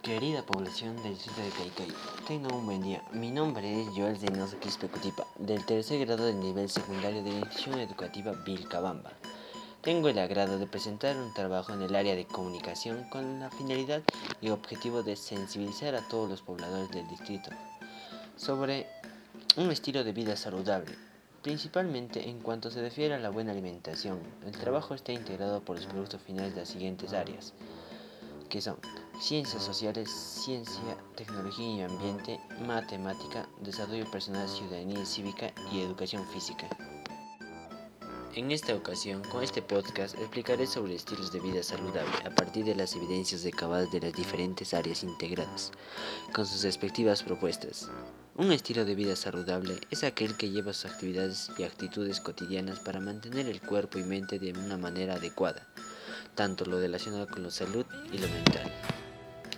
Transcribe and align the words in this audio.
Querida 0.00 0.42
población 0.42 0.96
del 1.02 1.12
distrito 1.12 1.42
de 1.42 1.50
Caicay, 1.50 1.92
tengan 2.26 2.54
un 2.54 2.64
buen 2.64 2.82
día. 2.82 3.02
Mi 3.12 3.30
nombre 3.30 3.82
es 3.82 3.88
Joel 3.88 4.16
Zeynoso 4.16 4.58
Quispe 4.58 4.88
Cutipa, 4.88 5.26
del 5.38 5.66
tercer 5.66 6.00
grado 6.06 6.24
del 6.24 6.40
nivel 6.40 6.70
secundario 6.70 7.22
de 7.22 7.32
la 7.32 7.38
institución 7.40 7.78
educativa 7.80 8.32
Vilcabamba. 8.46 9.12
Tengo 9.82 10.08
el 10.08 10.18
agrado 10.18 10.58
de 10.58 10.66
presentar 10.66 11.18
un 11.18 11.34
trabajo 11.34 11.74
en 11.74 11.82
el 11.82 11.94
área 11.94 12.16
de 12.16 12.24
comunicación 12.24 13.04
con 13.10 13.40
la 13.40 13.50
finalidad 13.50 14.00
y 14.40 14.48
objetivo 14.48 15.02
de 15.02 15.16
sensibilizar 15.16 15.94
a 15.96 16.08
todos 16.08 16.30
los 16.30 16.40
pobladores 16.40 16.90
del 16.90 17.06
distrito 17.08 17.50
sobre 18.36 18.86
un 19.56 19.70
estilo 19.70 20.02
de 20.02 20.12
vida 20.12 20.34
saludable, 20.34 20.96
principalmente 21.42 22.30
en 22.30 22.40
cuanto 22.40 22.70
se 22.70 22.80
refiere 22.80 23.14
a 23.14 23.18
la 23.18 23.28
buena 23.28 23.52
alimentación. 23.52 24.18
El 24.46 24.52
trabajo 24.52 24.94
está 24.94 25.12
integrado 25.12 25.60
por 25.60 25.76
los 25.76 25.84
productos 25.84 26.22
finales 26.22 26.54
de 26.54 26.60
las 26.60 26.70
siguientes 26.70 27.12
áreas 27.12 27.52
que 28.52 28.60
son 28.60 28.76
ciencias 29.18 29.62
sociales, 29.62 30.10
ciencia, 30.10 30.98
tecnología 31.16 31.66
y 31.66 31.80
ambiente, 31.80 32.38
matemática, 32.66 33.48
desarrollo 33.62 34.04
personal, 34.10 34.46
ciudadanía 34.46 35.06
cívica 35.06 35.50
y 35.72 35.80
educación 35.80 36.28
física. 36.28 36.68
En 38.34 38.50
esta 38.50 38.74
ocasión, 38.74 39.22
con 39.30 39.42
este 39.42 39.62
podcast, 39.62 40.18
explicaré 40.18 40.66
sobre 40.66 40.94
estilos 40.94 41.32
de 41.32 41.40
vida 41.40 41.62
saludable 41.62 42.12
a 42.26 42.34
partir 42.34 42.66
de 42.66 42.74
las 42.74 42.94
evidencias 42.94 43.42
recabadas 43.42 43.90
de 43.90 44.00
las 44.00 44.12
diferentes 44.12 44.74
áreas 44.74 45.02
integradas, 45.02 45.72
con 46.34 46.44
sus 46.44 46.62
respectivas 46.62 47.22
propuestas. 47.22 47.88
Un 48.36 48.52
estilo 48.52 48.84
de 48.84 48.94
vida 48.94 49.16
saludable 49.16 49.78
es 49.90 50.04
aquel 50.04 50.36
que 50.36 50.50
lleva 50.50 50.74
sus 50.74 50.90
actividades 50.90 51.50
y 51.56 51.62
actitudes 51.62 52.20
cotidianas 52.20 52.80
para 52.80 53.00
mantener 53.00 53.46
el 53.46 53.62
cuerpo 53.62 53.98
y 53.98 54.04
mente 54.04 54.38
de 54.38 54.52
una 54.52 54.76
manera 54.76 55.14
adecuada, 55.14 55.66
tanto 56.34 56.64
lo 56.64 56.78
relacionado 56.78 57.26
con 57.26 57.42
la 57.42 57.50
salud 57.50 57.84
y 58.12 58.18
lo 58.18 58.28
mental. 58.28 58.70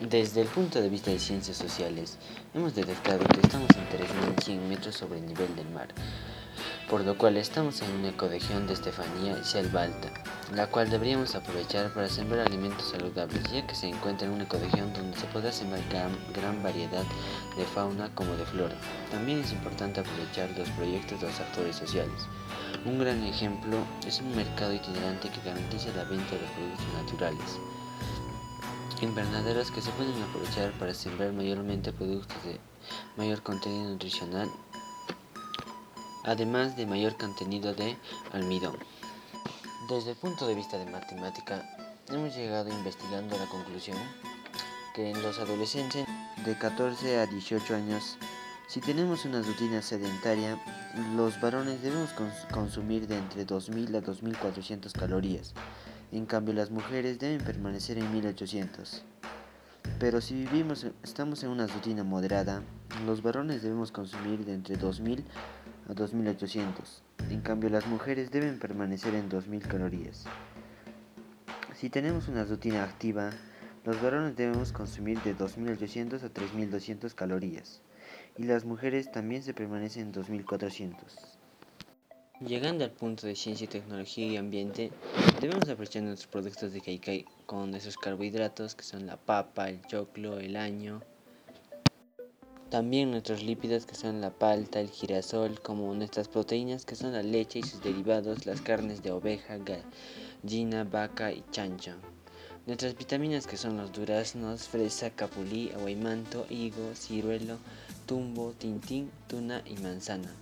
Desde 0.00 0.40
el 0.40 0.48
punto 0.48 0.80
de 0.80 0.88
vista 0.88 1.10
de 1.12 1.20
ciencias 1.20 1.56
sociales, 1.56 2.18
hemos 2.54 2.74
detectado 2.74 3.24
que 3.28 3.40
estamos 3.40 3.68
interesados 3.76 4.26
en 4.26 4.42
100 4.42 4.68
metros 4.68 4.96
sobre 4.96 5.20
el 5.20 5.26
nivel 5.26 5.54
del 5.54 5.68
mar, 5.68 5.88
por 6.90 7.02
lo 7.02 7.16
cual 7.16 7.36
estamos 7.36 7.80
en 7.82 7.90
una 7.92 8.08
ecoregión 8.08 8.66
de 8.66 8.72
Estefanía 8.72 9.38
y 9.38 9.44
Selva 9.44 9.84
Alta, 9.84 10.10
la 10.54 10.66
cual 10.66 10.90
deberíamos 10.90 11.36
aprovechar 11.36 11.92
para 11.94 12.08
sembrar 12.08 12.48
alimentos 12.48 12.90
saludables, 12.90 13.44
ya 13.52 13.64
que 13.64 13.76
se 13.76 13.88
encuentra 13.88 14.26
en 14.26 14.34
una 14.34 14.44
ecoregión 14.44 14.92
donde 14.92 15.16
se 15.16 15.26
podrá 15.26 15.52
sembrar 15.52 15.82
gran, 15.88 16.18
gran 16.34 16.62
variedad 16.64 17.04
de 17.56 17.64
fauna 17.64 18.12
como 18.16 18.34
de 18.34 18.44
flora. 18.46 18.74
También 19.12 19.38
es 19.40 19.52
importante 19.52 20.00
aprovechar 20.00 20.50
los 20.58 20.68
proyectos 20.70 21.20
de 21.20 21.28
los 21.28 21.38
actores 21.38 21.76
sociales. 21.76 22.26
Un 22.84 22.98
gran 22.98 23.22
ejemplo 23.22 23.76
es 24.04 24.18
un 24.20 24.34
mercado 24.34 24.74
itinerante 24.74 25.30
que 25.30 25.40
garantiza 25.48 25.92
la 25.94 26.02
venta 26.02 26.32
de 26.32 26.48
productos 26.56 26.86
naturales. 27.00 27.58
Invernaderos 29.00 29.70
que 29.70 29.80
se 29.80 29.90
pueden 29.92 30.20
aprovechar 30.20 30.72
para 30.80 30.92
sembrar 30.92 31.32
mayormente 31.32 31.92
productos 31.92 32.36
de 32.44 32.58
mayor 33.16 33.40
contenido 33.44 33.90
nutricional, 33.90 34.50
además 36.24 36.76
de 36.76 36.86
mayor 36.86 37.16
contenido 37.16 37.72
de 37.72 37.96
almidón. 38.32 38.76
Desde 39.88 40.10
el 40.10 40.16
punto 40.16 40.48
de 40.48 40.56
vista 40.56 40.76
de 40.76 40.86
matemática, 40.86 41.64
hemos 42.08 42.34
llegado 42.34 42.68
investigando 42.68 43.36
a 43.36 43.38
la 43.38 43.46
conclusión 43.46 43.98
que 44.94 45.10
en 45.10 45.22
los 45.22 45.38
adolescentes 45.38 46.04
de 46.44 46.58
14 46.58 47.20
a 47.20 47.26
18 47.26 47.76
años 47.76 48.18
si 48.68 48.80
tenemos 48.80 49.26
una 49.26 49.42
rutina 49.42 49.82
sedentaria, 49.82 50.58
los 51.14 51.38
varones 51.40 51.82
debemos 51.82 52.14
consumir 52.50 53.06
de 53.06 53.18
entre 53.18 53.46
2.000 53.46 53.96
a 53.96 54.02
2.400 54.02 54.92
calorías. 54.92 55.52
En 56.10 56.24
cambio, 56.24 56.54
las 56.54 56.70
mujeres 56.70 57.18
deben 57.18 57.44
permanecer 57.44 57.98
en 57.98 58.10
1.800. 58.12 59.02
Pero 59.98 60.20
si 60.20 60.34
vivimos, 60.34 60.86
estamos 61.02 61.42
en 61.42 61.50
una 61.50 61.66
rutina 61.66 62.02
moderada, 62.02 62.62
los 63.04 63.22
varones 63.22 63.62
debemos 63.62 63.92
consumir 63.92 64.44
de 64.44 64.54
entre 64.54 64.78
2.000 64.78 65.22
a 65.88 65.92
2.800. 65.92 66.70
En 67.30 67.40
cambio, 67.42 67.68
las 67.68 67.86
mujeres 67.86 68.30
deben 68.30 68.58
permanecer 68.58 69.14
en 69.14 69.28
2.000 69.28 69.66
calorías. 69.66 70.24
Si 71.74 71.90
tenemos 71.90 72.28
una 72.28 72.44
rutina 72.44 72.84
activa, 72.84 73.30
los 73.84 74.00
varones 74.00 74.36
debemos 74.36 74.72
consumir 74.72 75.20
de 75.22 75.36
2.800 75.36 76.22
a 76.22 76.32
3.200 76.32 77.14
calorías 77.14 77.82
y 78.36 78.44
las 78.44 78.64
mujeres 78.64 79.10
también 79.10 79.42
se 79.42 79.54
permanecen 79.54 80.04
en 80.04 80.12
2400. 80.12 81.38
Llegando 82.46 82.84
al 82.84 82.90
punto 82.90 83.26
de 83.26 83.36
ciencia, 83.36 83.68
tecnología 83.68 84.26
y 84.26 84.36
ambiente, 84.36 84.90
debemos 85.40 85.68
apreciar 85.68 86.02
nuestros 86.02 86.28
productos 86.28 86.72
de 86.72 86.80
Kaikai 86.80 87.24
con 87.46 87.70
nuestros 87.70 87.96
carbohidratos 87.96 88.74
que 88.74 88.82
son 88.82 89.06
la 89.06 89.16
papa, 89.16 89.68
el 89.68 89.80
choclo, 89.86 90.40
el 90.40 90.56
año. 90.56 91.02
También 92.68 93.10
nuestros 93.10 93.42
lípidos 93.44 93.86
que 93.86 93.94
son 93.94 94.20
la 94.20 94.30
palta, 94.30 94.80
el 94.80 94.88
girasol, 94.88 95.60
como 95.60 95.94
nuestras 95.94 96.28
proteínas 96.28 96.84
que 96.84 96.96
son 96.96 97.12
la 97.12 97.22
leche 97.22 97.60
y 97.60 97.62
sus 97.62 97.82
derivados, 97.82 98.46
las 98.46 98.60
carnes 98.60 99.02
de 99.02 99.12
oveja, 99.12 99.58
gallina, 99.58 100.82
vaca 100.82 101.30
y 101.30 101.44
chancho. 101.50 101.96
Nuestras 102.64 102.96
vitaminas 102.96 103.48
que 103.48 103.56
son 103.56 103.76
los 103.76 103.92
duraznos, 103.92 104.68
fresa, 104.68 105.10
capulí, 105.10 105.72
aguaymanto, 105.72 106.46
higo, 106.48 106.94
ciruelo, 106.94 107.58
tumbo, 108.06 108.54
tintín, 108.56 109.10
tuna 109.26 109.64
y 109.66 109.74
manzana. 109.78 110.32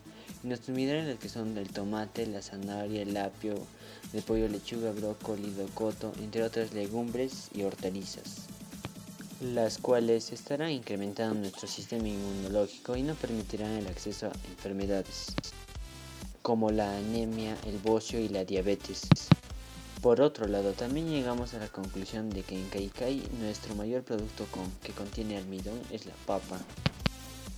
Y 0.45 0.49
nuestros 0.49 0.77
minerales 0.77 1.19
que 1.19 1.31
son 1.31 1.57
el 1.57 1.71
tomate, 1.71 2.27
la 2.27 2.43
zanahoria, 2.43 3.01
el 3.01 3.17
apio, 3.17 3.55
el 4.13 4.23
pollo, 4.23 4.49
lechuga, 4.49 4.93
brócoli, 4.93 5.51
locoto, 5.55 6.13
entre 6.21 6.43
otras 6.43 6.75
legumbres 6.75 7.49
y 7.55 7.63
hortalizas, 7.63 8.49
las 9.41 9.79
cuales 9.79 10.31
estarán 10.31 10.73
incrementando 10.73 11.37
nuestro 11.37 11.67
sistema 11.69 12.07
inmunológico 12.07 12.97
y 12.97 13.03
no 13.03 13.15
permitirán 13.15 13.71
el 13.71 13.87
acceso 13.87 14.27
a 14.27 14.33
enfermedades 14.51 15.29
como 16.43 16.71
la 16.71 16.99
anemia, 16.99 17.57
el 17.65 17.79
bocio 17.79 18.21
y 18.21 18.29
la 18.29 18.45
diabetes. 18.45 19.09
Por 20.03 20.23
otro 20.23 20.49
lado, 20.49 20.73
también 20.73 21.11
llegamos 21.11 21.53
a 21.53 21.59
la 21.59 21.69
conclusión 21.69 22.31
de 22.31 22.43
que 22.43 22.59
en 22.59 22.67
Kaikai 22.71 23.23
nuestro 23.39 23.75
mayor 23.75 24.03
producto 24.03 24.47
que 24.83 24.93
contiene 24.93 25.37
almidón 25.37 25.79
es 25.91 26.07
la 26.07 26.15
papa. 26.25 26.59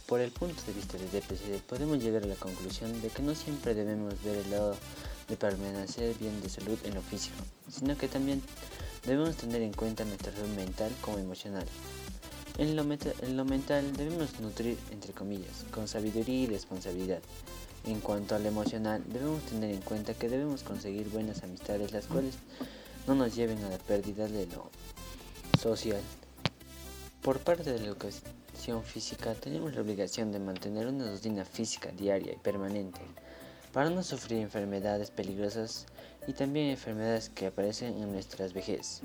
Por 0.06 0.18
el 0.18 0.32
punto 0.32 0.60
de 0.66 0.72
vista 0.72 0.98
de 0.98 1.06
DPC, 1.06 1.62
podemos 1.62 2.02
llegar 2.02 2.24
a 2.24 2.26
la 2.26 2.34
conclusión 2.34 3.00
de 3.00 3.10
que 3.10 3.22
no 3.22 3.36
siempre 3.36 3.74
debemos 3.74 4.20
ver 4.24 4.38
el 4.38 4.50
lado 4.50 4.76
de 5.28 5.36
permanecer 5.36 6.16
bien 6.18 6.40
de 6.42 6.48
salud 6.48 6.76
en 6.84 6.94
lo 6.94 7.02
físico, 7.02 7.36
sino 7.70 7.96
que 7.96 8.08
también 8.08 8.42
debemos 9.06 9.36
tener 9.36 9.62
en 9.62 9.72
cuenta 9.72 10.04
nuestra 10.04 10.32
salud 10.32 10.48
mental 10.56 10.90
como 11.00 11.18
emocional. 11.18 11.66
En 12.58 12.74
lo, 12.74 12.82
en 12.82 13.36
lo 13.36 13.44
mental 13.44 13.92
debemos 13.96 14.40
nutrir, 14.40 14.76
entre 14.90 15.12
comillas, 15.12 15.64
con 15.70 15.86
sabiduría 15.86 16.42
y 16.42 16.46
responsabilidad. 16.46 17.20
En 17.84 18.00
cuanto 18.00 18.36
al 18.36 18.46
emocional, 18.46 19.02
debemos 19.08 19.42
tener 19.42 19.74
en 19.74 19.80
cuenta 19.80 20.14
que 20.14 20.28
debemos 20.28 20.62
conseguir 20.62 21.08
buenas 21.08 21.42
amistades, 21.42 21.92
las 21.92 22.06
cuales 22.06 22.36
no 23.08 23.16
nos 23.16 23.34
lleven 23.34 23.62
a 23.64 23.70
la 23.70 23.78
pérdida 23.78 24.28
de 24.28 24.46
lo 24.46 24.70
social. 25.60 26.00
Por 27.22 27.40
parte 27.40 27.72
de 27.72 27.80
la 27.80 27.86
educación 27.86 28.84
física, 28.84 29.34
tenemos 29.34 29.74
la 29.74 29.80
obligación 29.80 30.30
de 30.30 30.38
mantener 30.38 30.86
una 30.86 31.10
rutina 31.10 31.44
física 31.44 31.90
diaria 31.90 32.32
y 32.32 32.36
permanente 32.36 33.00
para 33.72 33.90
no 33.90 34.02
sufrir 34.04 34.38
enfermedades 34.38 35.10
peligrosas 35.10 35.86
y 36.28 36.34
también 36.34 36.70
enfermedades 36.70 37.30
que 37.30 37.46
aparecen 37.46 38.00
en 38.00 38.12
nuestras 38.12 38.52
vejez. 38.52 39.02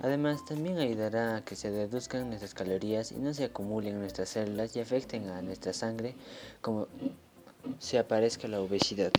Además, 0.00 0.44
también 0.44 0.78
ayudará 0.78 1.36
a 1.36 1.44
que 1.44 1.56
se 1.56 1.70
reduzcan 1.70 2.28
nuestras 2.28 2.54
calorías 2.54 3.12
y 3.12 3.16
no 3.16 3.34
se 3.34 3.44
acumulen 3.44 3.94
en 3.94 4.00
nuestras 4.00 4.28
células 4.30 4.74
y 4.76 4.80
afecten 4.80 5.28
a 5.28 5.42
nuestra 5.42 5.72
sangre 5.72 6.14
como 6.60 6.86
se 7.78 7.98
aparezca 7.98 8.48
la 8.48 8.60
obesidad. 8.60 9.12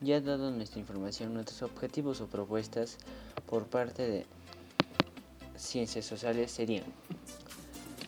Ya 0.00 0.20
dado 0.20 0.50
nuestra 0.50 0.80
información, 0.80 1.32
nuestros 1.34 1.62
objetivos 1.62 2.20
o 2.20 2.26
propuestas 2.26 2.98
por 3.46 3.66
parte 3.66 4.02
de 4.02 4.26
ciencias 5.56 6.04
sociales 6.04 6.50
serían 6.50 6.84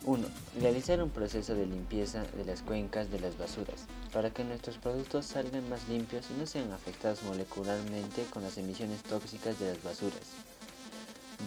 1. 0.04 0.26
Realizar 0.60 1.02
un 1.02 1.10
proceso 1.10 1.54
de 1.54 1.66
limpieza 1.66 2.24
de 2.36 2.44
las 2.44 2.62
cuencas 2.62 3.10
de 3.10 3.20
las 3.20 3.38
basuras 3.38 3.86
para 4.12 4.30
que 4.30 4.44
nuestros 4.44 4.76
productos 4.76 5.26
salgan 5.26 5.68
más 5.70 5.88
limpios 5.88 6.26
y 6.30 6.38
no 6.38 6.46
sean 6.46 6.72
afectados 6.72 7.22
molecularmente 7.22 8.24
con 8.24 8.42
las 8.42 8.58
emisiones 8.58 9.02
tóxicas 9.02 9.58
de 9.58 9.68
las 9.68 9.82
basuras. 9.82 10.20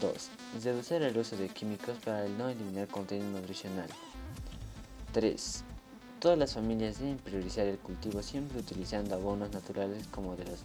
2. 0.02 0.30
Reducir 0.64 1.02
el 1.02 1.18
uso 1.18 1.38
de 1.38 1.50
químicos 1.50 1.98
para 2.04 2.28
no 2.28 2.50
eliminar 2.50 2.88
contenido 2.88 3.30
nutricional. 3.32 3.90
3. 5.14 5.64
Todas 6.20 6.40
las 6.40 6.56
familias 6.56 6.98
deben 6.98 7.20
priorizar 7.20 7.68
el 7.68 7.78
cultivo 7.78 8.24
siempre 8.24 8.58
utilizando 8.58 9.14
abonos 9.14 9.52
naturales 9.52 10.08
como 10.08 10.36
de 10.36 10.46
los 10.46 10.62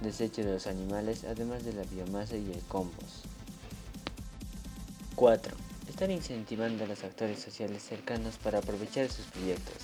desechos 0.00 0.46
de 0.46 0.52
los 0.54 0.66
animales, 0.66 1.24
además 1.24 1.64
de 1.64 1.74
la 1.74 1.82
biomasa 1.82 2.36
y 2.36 2.50
el 2.50 2.60
compost. 2.62 3.26
4. 5.14 5.54
Estar 5.90 6.10
incentivando 6.10 6.84
a 6.84 6.86
los 6.86 7.04
actores 7.04 7.40
sociales 7.40 7.82
cercanos 7.82 8.36
para 8.38 8.58
aprovechar 8.58 9.10
sus 9.10 9.26
proyectos. 9.26 9.76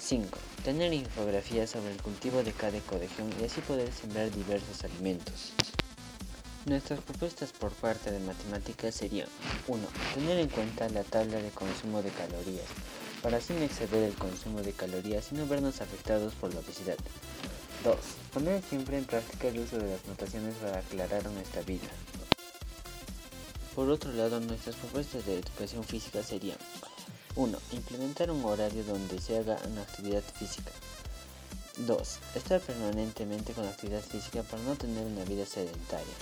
5. 0.00 0.38
Tener 0.64 0.92
infografías 0.92 1.70
sobre 1.70 1.92
el 1.92 2.02
cultivo 2.02 2.42
de 2.42 2.52
cada 2.52 2.78
ecoregión 2.78 3.30
y 3.40 3.44
así 3.44 3.60
poder 3.60 3.92
sembrar 3.92 4.32
diversos 4.32 4.82
alimentos. 4.82 5.52
Nuestras 6.66 7.00
propuestas 7.00 7.52
por 7.52 7.70
parte 7.72 8.10
de 8.10 8.18
matemáticas 8.20 8.94
serían 8.94 9.28
1. 9.68 9.86
Tener 10.14 10.38
en 10.38 10.48
cuenta 10.48 10.88
la 10.88 11.04
tabla 11.04 11.40
de 11.40 11.50
consumo 11.50 12.02
de 12.02 12.10
calorías, 12.10 12.66
para 13.22 13.38
así 13.38 13.52
no 13.52 13.64
exceder 13.64 14.04
el 14.04 14.14
consumo 14.14 14.62
de 14.62 14.72
calorías 14.72 15.32
y 15.32 15.34
no 15.34 15.46
vernos 15.46 15.80
afectados 15.80 16.34
por 16.34 16.52
la 16.54 16.60
obesidad. 16.60 16.96
2. 17.84 17.96
Poner 18.32 18.62
siempre 18.62 18.98
en 18.98 19.04
práctica 19.04 19.48
el 19.48 19.60
uso 19.60 19.78
de 19.78 19.90
las 19.90 20.04
notaciones 20.06 20.54
para 20.56 20.78
aclarar 20.78 21.24
nuestra 21.30 21.62
vida. 21.62 21.88
Por 23.74 23.88
otro 23.88 24.12
lado, 24.12 24.40
nuestras 24.40 24.76
propuestas 24.76 25.24
de 25.26 25.38
educación 25.38 25.84
física 25.84 26.22
serían 26.22 26.58
1. 27.36 27.58
Implementar 27.72 28.30
un 28.30 28.44
horario 28.44 28.84
donde 28.84 29.20
se 29.20 29.38
haga 29.38 29.58
una 29.70 29.82
actividad 29.82 30.22
física. 30.22 30.72
2. 31.86 32.18
Estar 32.34 32.60
permanentemente 32.60 33.52
con 33.52 33.66
actividad 33.66 34.02
física 34.02 34.42
para 34.42 34.62
no 34.64 34.74
tener 34.74 35.06
una 35.06 35.24
vida 35.24 35.46
sedentaria. 35.46 36.14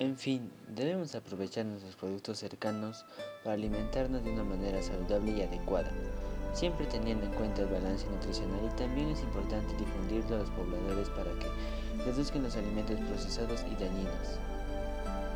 En 0.00 0.16
fin, 0.16 0.50
debemos 0.74 1.14
aprovechar 1.14 1.64
nuestros 1.66 1.94
productos 1.94 2.40
cercanos 2.40 3.06
para 3.44 3.54
alimentarnos 3.54 4.24
de 4.24 4.32
una 4.32 4.42
manera 4.42 4.82
saludable 4.82 5.30
y 5.30 5.42
adecuada, 5.42 5.92
siempre 6.52 6.84
teniendo 6.86 7.26
en 7.26 7.32
cuenta 7.34 7.62
el 7.62 7.68
balance 7.68 8.04
nutricional 8.08 8.58
y 8.64 8.76
también 8.76 9.10
es 9.10 9.20
importante 9.20 9.72
difundirlo 9.76 10.34
a 10.34 10.38
los 10.40 10.50
pobladores 10.50 11.08
para 11.10 11.30
que 11.38 11.46
reduzcan 12.04 12.42
los 12.42 12.56
alimentos 12.56 12.98
procesados 13.02 13.64
y 13.70 13.74
dañinos. 13.76 14.40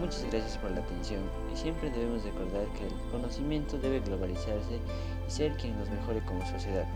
Muchas 0.01 0.25
gracias 0.25 0.59
por 0.59 0.73
la 0.73 0.81
atención 0.81 1.23
y 1.53 1.57
siempre 1.57 1.91
debemos 1.91 2.25
recordar 2.25 2.67
que 2.73 2.89
el 2.89 3.11
conocimiento 3.13 3.79
debe 3.79 4.01
globalizarse 4.01 4.81
y 5.29 5.31
ser 5.31 5.53
quien 5.53 5.79
nos 5.79 5.89
mejore 5.89 6.21
como 6.25 6.45
sociedad. 6.49 6.87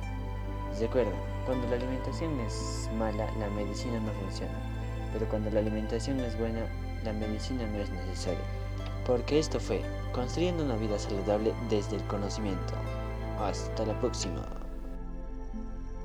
Recuerda, 0.81 1.13
cuando 1.47 1.69
la 1.69 1.77
alimentación 1.77 2.41
es 2.41 2.91
mala, 2.99 3.31
la 3.39 3.49
medicina 3.51 4.01
no 4.01 4.11
funciona, 4.15 4.59
pero 5.13 5.29
cuando 5.29 5.49
la 5.51 5.61
alimentación 5.61 6.19
es 6.19 6.37
buena, 6.37 6.67
la 7.05 7.13
medicina 7.13 7.67
no 7.67 7.79
es 7.79 7.91
necesaria. 7.91 8.41
Porque 9.05 9.39
esto 9.39 9.59
fue 9.59 9.83
Construyendo 10.13 10.63
una 10.63 10.77
vida 10.77 10.99
saludable 10.99 11.55
desde 11.71 11.97
el 11.97 12.03
conocimiento. 12.05 12.75
Hasta 13.39 13.87
la 13.87 13.99
próxima. 13.99 14.62